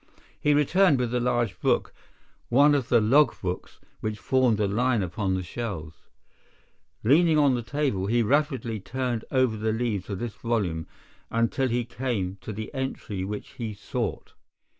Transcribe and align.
He 0.39 0.55
returned 0.55 0.97
with 0.97 1.13
a 1.13 1.19
large 1.19 1.59
book, 1.59 1.93
one 2.49 2.73
of 2.73 2.89
the 2.89 2.99
logbooks 2.99 3.77
which 3.99 4.17
formed 4.17 4.59
a 4.59 4.65
line 4.67 5.03
upon 5.03 5.35
the 5.35 5.43
shelves. 5.43 6.09
Leaning 7.03 7.37
on 7.37 7.53
the 7.53 7.61
table, 7.61 8.07
he 8.07 8.23
rapidly 8.23 8.79
turned 8.79 9.23
over 9.29 9.55
the 9.55 9.71
leaves 9.71 10.09
of 10.09 10.17
this 10.17 10.33
volume 10.33 10.87
until 11.29 11.67
he 11.67 11.85
came 11.85 12.39
to 12.41 12.51
the 12.51 12.73
entry 12.73 13.23
which 13.23 13.49
he 13.59 13.75
sought. 13.75 14.33